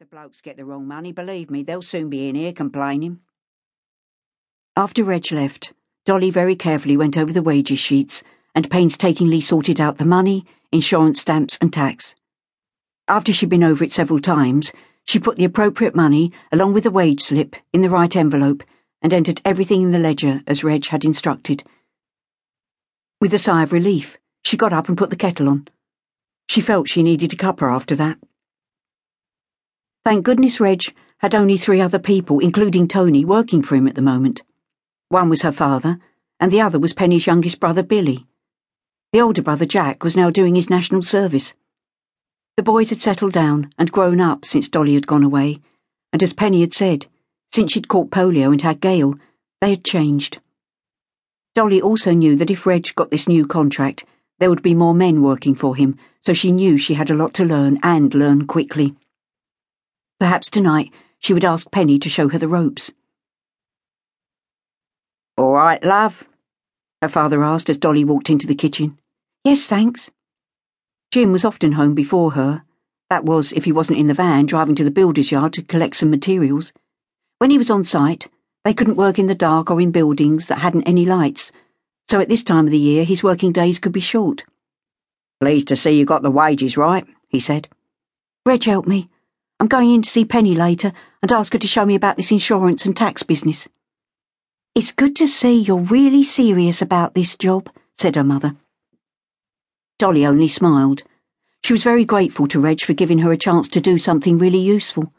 the 0.00 0.06
blokes 0.06 0.40
get 0.40 0.56
the 0.56 0.64
wrong 0.64 0.88
money, 0.88 1.12
believe 1.12 1.50
me, 1.50 1.62
they'll 1.62 1.82
soon 1.82 2.08
be 2.08 2.26
in 2.26 2.34
here 2.34 2.54
complaining. 2.54 3.20
After 4.74 5.04
Reg 5.04 5.30
left, 5.30 5.74
Dolly 6.06 6.30
very 6.30 6.56
carefully 6.56 6.96
went 6.96 7.18
over 7.18 7.34
the 7.34 7.42
wages 7.42 7.80
sheets 7.80 8.22
and 8.54 8.70
painstakingly 8.70 9.42
sorted 9.42 9.78
out 9.78 9.98
the 9.98 10.06
money, 10.06 10.46
insurance 10.72 11.20
stamps, 11.20 11.58
and 11.60 11.70
tax. 11.70 12.14
After 13.08 13.30
she'd 13.30 13.50
been 13.50 13.62
over 13.62 13.84
it 13.84 13.92
several 13.92 14.20
times, 14.20 14.72
she 15.06 15.18
put 15.18 15.36
the 15.36 15.44
appropriate 15.44 15.94
money, 15.94 16.32
along 16.50 16.72
with 16.72 16.84
the 16.84 16.90
wage 16.90 17.20
slip, 17.20 17.54
in 17.74 17.82
the 17.82 17.90
right 17.90 18.16
envelope 18.16 18.62
and 19.02 19.12
entered 19.12 19.42
everything 19.44 19.82
in 19.82 19.90
the 19.90 19.98
ledger 19.98 20.40
as 20.46 20.64
Reg 20.64 20.86
had 20.86 21.04
instructed. 21.04 21.62
With 23.20 23.34
a 23.34 23.38
sigh 23.38 23.64
of 23.64 23.72
relief, 23.72 24.16
she 24.46 24.56
got 24.56 24.72
up 24.72 24.88
and 24.88 24.96
put 24.96 25.10
the 25.10 25.16
kettle 25.16 25.50
on. 25.50 25.68
She 26.48 26.62
felt 26.62 26.88
she 26.88 27.02
needed 27.02 27.34
a 27.34 27.36
cuppa 27.36 27.70
after 27.70 27.94
that. 27.96 28.16
Thank 30.02 30.24
goodness 30.24 30.60
Reg 30.60 30.94
had 31.18 31.34
only 31.34 31.58
three 31.58 31.80
other 31.80 31.98
people, 31.98 32.38
including 32.38 32.88
Tony, 32.88 33.22
working 33.22 33.62
for 33.62 33.76
him 33.76 33.86
at 33.86 33.94
the 33.94 34.02
moment. 34.02 34.42
One 35.10 35.28
was 35.28 35.42
her 35.42 35.52
father, 35.52 35.98
and 36.38 36.50
the 36.50 36.62
other 36.62 36.78
was 36.78 36.94
Penny's 36.94 37.26
youngest 37.26 37.60
brother, 37.60 37.82
Billy. 37.82 38.24
The 39.12 39.20
older 39.20 39.42
brother, 39.42 39.66
Jack, 39.66 40.02
was 40.02 40.16
now 40.16 40.30
doing 40.30 40.54
his 40.54 40.70
national 40.70 41.02
service. 41.02 41.52
The 42.56 42.62
boys 42.62 42.88
had 42.88 43.02
settled 43.02 43.34
down 43.34 43.74
and 43.76 43.92
grown 43.92 44.22
up 44.22 44.46
since 44.46 44.68
Dolly 44.68 44.94
had 44.94 45.06
gone 45.06 45.22
away, 45.22 45.60
and 46.14 46.22
as 46.22 46.32
Penny 46.32 46.60
had 46.60 46.72
said, 46.72 47.04
since 47.52 47.72
she'd 47.72 47.88
caught 47.88 48.10
polio 48.10 48.52
and 48.52 48.62
had 48.62 48.80
Gail, 48.80 49.16
they 49.60 49.70
had 49.70 49.84
changed. 49.84 50.38
Dolly 51.54 51.82
also 51.82 52.14
knew 52.14 52.36
that 52.36 52.50
if 52.50 52.64
Reg 52.64 52.94
got 52.94 53.10
this 53.10 53.28
new 53.28 53.46
contract, 53.46 54.06
there 54.38 54.48
would 54.48 54.62
be 54.62 54.74
more 54.74 54.94
men 54.94 55.20
working 55.20 55.54
for 55.54 55.76
him, 55.76 55.98
so 56.22 56.32
she 56.32 56.52
knew 56.52 56.78
she 56.78 56.94
had 56.94 57.10
a 57.10 57.14
lot 57.14 57.34
to 57.34 57.44
learn 57.44 57.78
and 57.82 58.14
learn 58.14 58.46
quickly. 58.46 58.94
Perhaps 60.20 60.50
tonight 60.50 60.92
she 61.18 61.32
would 61.32 61.44
ask 61.44 61.70
Penny 61.70 61.98
to 61.98 62.10
show 62.10 62.28
her 62.28 62.38
the 62.38 62.46
ropes. 62.46 62.92
All 65.38 65.52
right, 65.52 65.82
love? 65.82 66.28
Her 67.00 67.08
father 67.08 67.42
asked 67.42 67.70
as 67.70 67.78
Dolly 67.78 68.04
walked 68.04 68.28
into 68.28 68.46
the 68.46 68.54
kitchen. 68.54 68.98
Yes, 69.44 69.66
thanks. 69.66 70.10
Jim 71.10 71.32
was 71.32 71.46
often 71.46 71.72
home 71.72 71.94
before 71.94 72.32
her. 72.32 72.62
That 73.08 73.24
was, 73.24 73.52
if 73.52 73.64
he 73.64 73.72
wasn't 73.72 73.98
in 73.98 74.06
the 74.06 74.14
van 74.14 74.44
driving 74.44 74.74
to 74.74 74.84
the 74.84 74.90
builder's 74.90 75.32
yard 75.32 75.54
to 75.54 75.62
collect 75.62 75.96
some 75.96 76.10
materials. 76.10 76.74
When 77.38 77.50
he 77.50 77.56
was 77.56 77.70
on 77.70 77.84
site, 77.84 78.28
they 78.62 78.74
couldn't 78.74 78.96
work 78.96 79.18
in 79.18 79.26
the 79.26 79.34
dark 79.34 79.70
or 79.70 79.80
in 79.80 79.90
buildings 79.90 80.48
that 80.48 80.58
hadn't 80.58 80.86
any 80.86 81.06
lights, 81.06 81.50
so 82.10 82.20
at 82.20 82.28
this 82.28 82.44
time 82.44 82.66
of 82.66 82.70
the 82.70 82.78
year 82.78 83.04
his 83.04 83.22
working 83.22 83.52
days 83.52 83.78
could 83.78 83.92
be 83.92 84.00
short. 84.00 84.44
Pleased 85.40 85.68
to 85.68 85.76
see 85.76 85.92
you 85.92 86.04
got 86.04 86.22
the 86.22 86.30
wages 86.30 86.76
right, 86.76 87.06
he 87.28 87.40
said. 87.40 87.68
Reg 88.44 88.62
helped 88.64 88.86
me. 88.86 89.08
I'm 89.60 89.68
going 89.68 89.90
in 89.90 90.00
to 90.00 90.08
see 90.08 90.24
Penny 90.24 90.54
later 90.54 90.90
and 91.20 91.30
ask 91.30 91.52
her 91.52 91.58
to 91.58 91.68
show 91.68 91.84
me 91.84 91.94
about 91.94 92.16
this 92.16 92.30
insurance 92.30 92.86
and 92.86 92.96
tax 92.96 93.22
business. 93.22 93.68
It's 94.74 94.90
good 94.90 95.14
to 95.16 95.28
see 95.28 95.60
you're 95.60 95.80
really 95.80 96.24
serious 96.24 96.80
about 96.80 97.12
this 97.12 97.36
job, 97.36 97.68
said 97.94 98.16
her 98.16 98.24
mother. 98.24 98.56
Dolly 99.98 100.24
only 100.24 100.48
smiled. 100.48 101.02
She 101.62 101.74
was 101.74 101.82
very 101.82 102.06
grateful 102.06 102.46
to 102.46 102.58
Reg 102.58 102.80
for 102.80 102.94
giving 102.94 103.18
her 103.18 103.32
a 103.32 103.36
chance 103.36 103.68
to 103.68 103.82
do 103.82 103.98
something 103.98 104.38
really 104.38 104.58
useful. 104.58 105.12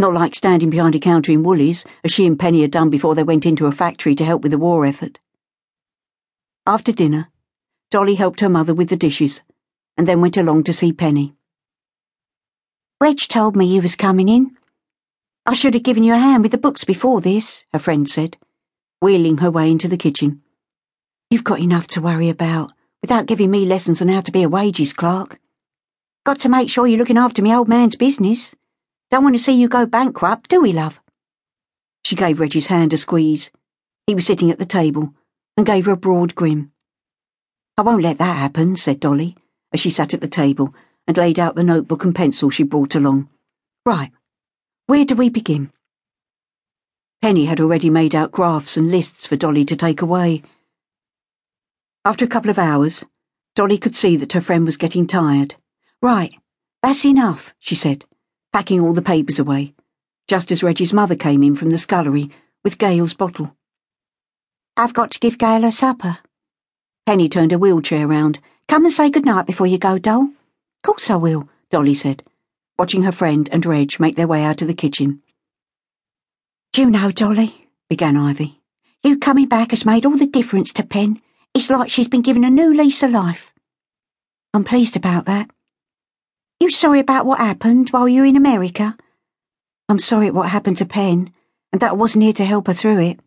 Not 0.00 0.14
like 0.14 0.34
standing 0.34 0.68
behind 0.68 0.96
a 0.96 0.98
counter 0.98 1.30
in 1.30 1.44
Woolies, 1.44 1.84
as 2.02 2.10
she 2.10 2.26
and 2.26 2.36
Penny 2.36 2.62
had 2.62 2.72
done 2.72 2.90
before 2.90 3.14
they 3.14 3.22
went 3.22 3.46
into 3.46 3.66
a 3.66 3.72
factory 3.72 4.16
to 4.16 4.24
help 4.24 4.42
with 4.42 4.50
the 4.50 4.58
war 4.58 4.84
effort. 4.84 5.20
After 6.66 6.90
dinner, 6.90 7.28
Dolly 7.92 8.16
helped 8.16 8.40
her 8.40 8.48
mother 8.48 8.74
with 8.74 8.88
the 8.88 8.96
dishes, 8.96 9.42
and 9.96 10.08
then 10.08 10.20
went 10.20 10.36
along 10.36 10.64
to 10.64 10.72
see 10.72 10.92
Penny. 10.92 11.35
Reg 12.98 13.18
told 13.18 13.56
me 13.56 13.66
you 13.66 13.82
was 13.82 13.94
coming 13.94 14.30
in. 14.30 14.56
I 15.44 15.52
should 15.52 15.74
have 15.74 15.82
given 15.82 16.02
you 16.02 16.14
a 16.14 16.18
hand 16.18 16.42
with 16.42 16.52
the 16.52 16.56
books 16.56 16.82
before 16.82 17.20
this, 17.20 17.66
her 17.74 17.78
friend 17.78 18.08
said, 18.08 18.38
wheeling 19.02 19.36
her 19.38 19.50
way 19.50 19.70
into 19.70 19.86
the 19.86 19.98
kitchen. 19.98 20.40
You've 21.30 21.44
got 21.44 21.60
enough 21.60 21.88
to 21.88 22.00
worry 22.00 22.30
about 22.30 22.72
without 23.02 23.26
giving 23.26 23.50
me 23.50 23.66
lessons 23.66 24.00
on 24.00 24.08
how 24.08 24.22
to 24.22 24.32
be 24.32 24.42
a 24.42 24.48
wages 24.48 24.94
clerk. 24.94 25.38
Got 26.24 26.40
to 26.40 26.48
make 26.48 26.70
sure 26.70 26.86
you're 26.86 26.98
looking 26.98 27.18
after 27.18 27.42
me 27.42 27.54
old 27.54 27.68
man's 27.68 27.96
business. 27.96 28.54
Don't 29.10 29.22
want 29.22 29.36
to 29.36 29.42
see 29.42 29.52
you 29.52 29.68
go 29.68 29.84
bankrupt, 29.84 30.48
do 30.48 30.62
we, 30.62 30.72
love? 30.72 30.98
She 32.02 32.16
gave 32.16 32.40
Reggie's 32.40 32.68
hand 32.68 32.94
a 32.94 32.96
squeeze. 32.96 33.50
He 34.06 34.14
was 34.14 34.24
sitting 34.24 34.50
at 34.50 34.58
the 34.58 34.64
table 34.64 35.12
and 35.58 35.66
gave 35.66 35.84
her 35.84 35.92
a 35.92 35.98
broad 35.98 36.34
grin. 36.34 36.70
I 37.76 37.82
won't 37.82 38.02
let 38.02 38.16
that 38.18 38.38
happen, 38.38 38.74
said 38.76 39.00
Dolly, 39.00 39.36
as 39.70 39.80
she 39.80 39.90
sat 39.90 40.14
at 40.14 40.22
the 40.22 40.28
table 40.28 40.74
and 41.06 41.16
laid 41.16 41.38
out 41.38 41.54
the 41.54 41.64
notebook 41.64 42.04
and 42.04 42.14
pencil 42.14 42.50
she 42.50 42.62
brought 42.62 42.94
along. 42.94 43.28
Right, 43.84 44.10
where 44.86 45.04
do 45.04 45.14
we 45.14 45.28
begin? 45.28 45.70
Penny 47.22 47.46
had 47.46 47.60
already 47.60 47.90
made 47.90 48.14
out 48.14 48.30
graphs 48.30 48.76
and 48.76 48.90
lists 48.90 49.26
for 49.26 49.36
Dolly 49.36 49.64
to 49.64 49.76
take 49.76 50.02
away. 50.02 50.42
After 52.04 52.24
a 52.24 52.28
couple 52.28 52.50
of 52.50 52.58
hours, 52.58 53.04
Dolly 53.54 53.78
could 53.78 53.96
see 53.96 54.16
that 54.16 54.32
her 54.32 54.40
friend 54.40 54.64
was 54.64 54.76
getting 54.76 55.06
tired. 55.06 55.56
Right, 56.00 56.34
that's 56.82 57.04
enough, 57.04 57.54
she 57.58 57.74
said, 57.74 58.04
packing 58.52 58.80
all 58.80 58.92
the 58.92 59.02
papers 59.02 59.38
away, 59.38 59.74
just 60.28 60.52
as 60.52 60.62
Reggie's 60.62 60.92
mother 60.92 61.16
came 61.16 61.42
in 61.42 61.56
from 61.56 61.70
the 61.70 61.78
scullery 61.78 62.30
with 62.62 62.78
Gail's 62.78 63.14
bottle. 63.14 63.56
I've 64.76 64.94
got 64.94 65.10
to 65.12 65.18
give 65.18 65.38
Gail 65.38 65.62
her 65.62 65.70
supper. 65.70 66.18
Penny 67.06 67.28
turned 67.28 67.50
her 67.52 67.58
wheelchair 67.58 68.06
round. 68.06 68.40
Come 68.68 68.84
and 68.84 68.92
say 68.92 69.10
good 69.10 69.24
night 69.24 69.46
before 69.46 69.66
you 69.66 69.78
go, 69.78 69.98
doll. 69.98 70.28
Course 70.86 71.10
I 71.10 71.16
will, 71.16 71.48
Dolly 71.68 71.96
said, 71.96 72.22
watching 72.78 73.02
her 73.02 73.10
friend 73.10 73.48
and 73.50 73.66
Reg 73.66 73.98
make 73.98 74.14
their 74.14 74.28
way 74.28 74.44
out 74.44 74.62
of 74.62 74.68
the 74.68 74.72
kitchen. 74.72 75.20
Do 76.72 76.82
you 76.82 76.90
know, 76.90 77.10
Dolly, 77.10 77.66
began 77.90 78.16
Ivy, 78.16 78.60
you 79.02 79.18
coming 79.18 79.48
back 79.48 79.72
has 79.72 79.84
made 79.84 80.06
all 80.06 80.16
the 80.16 80.28
difference 80.28 80.72
to 80.74 80.84
Pen. 80.84 81.20
It's 81.54 81.70
like 81.70 81.90
she's 81.90 82.06
been 82.06 82.22
given 82.22 82.44
a 82.44 82.50
new 82.50 82.72
lease 82.72 83.02
of 83.02 83.10
life. 83.10 83.52
I'm 84.54 84.62
pleased 84.62 84.94
about 84.96 85.24
that. 85.24 85.50
You 86.60 86.70
sorry 86.70 87.00
about 87.00 87.26
what 87.26 87.40
happened 87.40 87.88
while 87.90 88.08
you 88.08 88.20
were 88.20 88.28
in 88.28 88.36
America? 88.36 88.96
I'm 89.88 89.98
sorry 89.98 90.28
at 90.28 90.34
what 90.34 90.50
happened 90.50 90.78
to 90.78 90.86
Pen, 90.86 91.32
and 91.72 91.82
that 91.82 91.90
I 91.90 91.94
wasn't 91.94 92.22
here 92.22 92.32
to 92.34 92.44
help 92.44 92.68
her 92.68 92.74
through 92.74 93.00
it. 93.00 93.18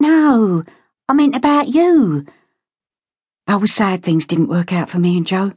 No, 0.00 0.64
I 1.10 1.12
meant 1.12 1.36
about 1.36 1.68
you. 1.68 2.24
I 3.46 3.56
was 3.56 3.74
sad 3.74 4.02
things 4.02 4.24
didn't 4.24 4.48
work 4.48 4.72
out 4.72 4.88
for 4.88 4.98
me 4.98 5.18
and 5.18 5.26
Joe. 5.26 5.52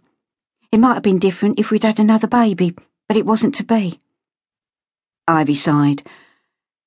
It 0.71 0.79
might 0.79 0.93
have 0.93 1.03
been 1.03 1.19
different 1.19 1.59
if 1.59 1.71
we'd 1.71 1.83
had 1.83 1.99
another 1.99 2.27
baby, 2.27 2.75
but 3.07 3.17
it 3.17 3.25
wasn't 3.25 3.55
to 3.55 3.63
be. 3.63 3.99
Ivy 5.27 5.55
sighed. 5.55 6.03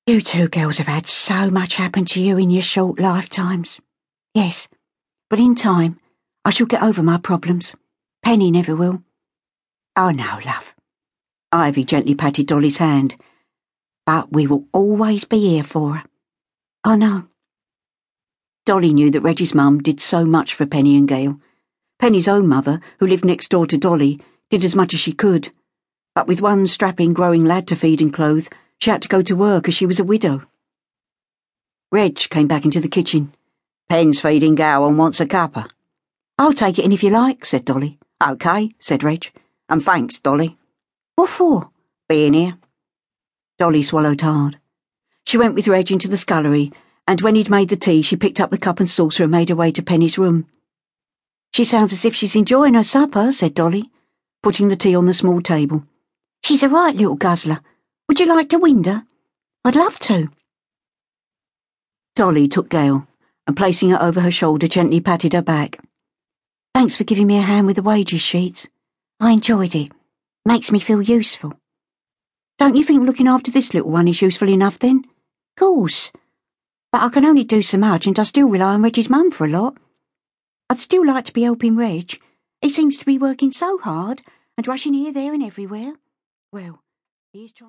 You 0.07 0.21
two 0.21 0.47
girls 0.47 0.77
have 0.77 0.87
had 0.87 1.07
so 1.07 1.49
much 1.49 1.75
happen 1.75 2.05
to 2.05 2.21
you 2.21 2.37
in 2.37 2.49
your 2.49 2.61
short 2.61 2.99
lifetimes. 2.99 3.79
Yes, 4.33 4.67
but 5.29 5.39
in 5.39 5.55
time, 5.55 5.99
I 6.45 6.49
shall 6.49 6.67
get 6.67 6.83
over 6.83 7.01
my 7.01 7.17
problems. 7.17 7.73
Penny 8.21 8.51
never 8.51 8.75
will. 8.75 9.03
Oh, 9.95 10.11
no, 10.11 10.39
love. 10.45 10.75
Ivy 11.51 11.83
gently 11.83 12.15
patted 12.15 12.47
Dolly's 12.47 12.77
hand. 12.77 13.15
But 14.05 14.31
we 14.31 14.47
will 14.47 14.65
always 14.73 15.23
be 15.23 15.39
here 15.39 15.63
for 15.63 15.95
her. 15.95 16.03
Oh, 16.83 16.95
no. 16.95 17.27
Dolly 18.65 18.93
knew 18.93 19.11
that 19.11 19.21
Reggie's 19.21 19.53
mum 19.53 19.81
did 19.81 19.99
so 19.99 20.25
much 20.25 20.53
for 20.53 20.65
Penny 20.65 20.97
and 20.97 21.07
Gail. 21.07 21.39
Penny's 21.99 22.27
own 22.27 22.47
mother, 22.47 22.79
who 22.99 23.07
lived 23.07 23.25
next 23.25 23.49
door 23.49 23.65
to 23.67 23.77
Dolly, 23.77 24.19
did 24.49 24.63
as 24.63 24.75
much 24.75 24.93
as 24.93 24.99
she 24.99 25.13
could. 25.13 25.51
But 26.15 26.27
with 26.27 26.41
one 26.41 26.67
strapping, 26.67 27.13
growing 27.13 27.45
lad 27.45 27.67
to 27.67 27.75
feed 27.75 28.01
and 28.01 28.13
clothe, 28.13 28.47
she 28.79 28.91
had 28.91 29.01
to 29.01 29.07
go 29.07 29.21
to 29.21 29.35
work 29.35 29.67
as 29.67 29.73
she 29.73 29.85
was 29.85 29.99
a 29.99 30.03
widow. 30.03 30.43
Reg 31.91 32.17
came 32.17 32.47
back 32.47 32.65
into 32.65 32.79
the 32.79 32.87
kitchen. 32.87 33.33
Pen's 33.89 34.19
feeding 34.19 34.55
Gail 34.55 34.85
and 34.85 34.97
wants 34.97 35.19
a 35.19 35.25
cuppa. 35.25 35.69
I'll 36.37 36.53
take 36.53 36.79
it 36.79 36.85
in 36.85 36.91
if 36.91 37.03
you 37.03 37.09
like, 37.09 37.45
said 37.45 37.65
Dolly. 37.65 37.99
OK, 38.19 38.71
said 38.79 39.03
Reg. 39.03 39.31
And 39.69 39.83
thanks, 39.83 40.19
Dolly. 40.19 40.57
What 41.15 41.29
for? 41.29 41.69
Being 42.09 42.33
here. 42.33 42.57
Dolly 43.59 43.83
swallowed 43.83 44.21
hard. 44.21 44.59
She 45.25 45.37
went 45.37 45.55
with 45.55 45.67
Reg 45.67 45.91
into 45.91 46.07
the 46.07 46.17
scullery, 46.17 46.71
and 47.07 47.21
when 47.21 47.35
he'd 47.35 47.49
made 47.49 47.69
the 47.69 47.75
tea, 47.75 48.01
she 48.01 48.15
picked 48.15 48.39
up 48.39 48.49
the 48.49 48.57
cup 48.57 48.79
and 48.79 48.89
saucer 48.89 49.23
and 49.23 49.31
made 49.31 49.49
her 49.49 49.55
way 49.55 49.71
to 49.71 49.81
Penny's 49.81 50.17
room. 50.17 50.47
She 51.53 51.63
sounds 51.63 51.93
as 51.93 52.03
if 52.03 52.15
she's 52.15 52.35
enjoying 52.35 52.73
her 52.73 52.83
supper, 52.83 53.31
said 53.31 53.53
Dolly, 53.53 53.91
putting 54.41 54.69
the 54.69 54.75
tea 54.75 54.95
on 54.95 55.05
the 55.05 55.13
small 55.13 55.39
table. 55.39 55.83
She's 56.43 56.63
a 56.63 56.69
right 56.69 56.95
little 56.95 57.15
guzzler. 57.15 57.61
Would 58.07 58.19
you 58.19 58.25
like 58.25 58.49
to 58.49 58.57
wind 58.57 58.87
her? 58.87 59.05
I'd 59.63 59.75
love 59.75 59.99
to. 59.99 60.29
Dolly 62.15 62.47
took 62.47 62.69
Gail 62.69 63.07
and 63.45 63.55
placing 63.55 63.91
her 63.91 64.01
over 64.01 64.21
her 64.21 64.31
shoulder 64.31 64.67
gently 64.67 64.99
patted 64.99 65.33
her 65.33 65.41
back. 65.43 65.79
Thanks 66.73 66.97
for 66.97 67.03
giving 67.03 67.27
me 67.27 67.37
a 67.37 67.41
hand 67.41 67.67
with 67.67 67.75
the 67.75 67.83
wages 67.83 68.21
sheets. 68.21 68.67
I 69.19 69.31
enjoyed 69.31 69.75
it. 69.75 69.91
Makes 70.45 70.71
me 70.71 70.79
feel 70.79 71.01
useful. 71.01 71.53
Don't 72.57 72.75
you 72.75 72.83
think 72.83 73.03
looking 73.03 73.27
after 73.27 73.51
this 73.51 73.73
little 73.73 73.91
one 73.91 74.07
is 74.07 74.21
useful 74.21 74.49
enough 74.49 74.79
then? 74.79 75.05
Course. 75.55 76.11
But 76.91 77.03
I 77.03 77.09
can 77.09 77.25
only 77.25 77.43
do 77.43 77.61
so 77.61 77.77
much 77.77 78.07
and 78.07 78.17
I 78.17 78.23
still 78.23 78.47
rely 78.49 78.73
on 78.73 78.81
Reg's 78.81 79.09
mum 79.09 79.29
for 79.29 79.45
a 79.45 79.49
lot. 79.49 79.77
I'd 80.73 80.79
still 80.79 81.05
like 81.05 81.25
to 81.25 81.33
be 81.33 81.43
helping 81.43 81.75
Reg. 81.75 82.19
He 82.59 82.69
seems 82.69 82.97
to 82.97 83.05
be 83.05 83.19
working 83.19 83.51
so 83.51 83.77
hard 83.77 84.23
and 84.57 84.67
rushing 84.67 84.95
here, 84.95 85.13
there 85.13 85.31
and 85.31 85.43
everywhere. 85.43 85.93
Well, 86.51 86.81
he 87.31 87.45
is 87.45 87.51
trying 87.51 87.61